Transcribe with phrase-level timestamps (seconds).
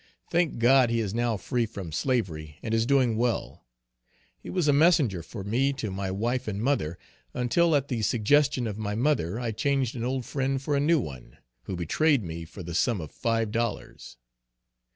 [0.31, 3.63] Thank God he is now free from slavery, and is doing well.
[4.39, 6.97] He was a messenger for me to my wife and mother,
[7.35, 10.99] until at the suggestion of my mother, I changed an old friend for a new
[10.99, 14.17] one, who betrayed me for the sum of five dollars.